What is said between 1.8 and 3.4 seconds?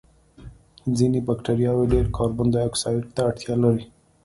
ډېر کاربن دای اکسایډ ته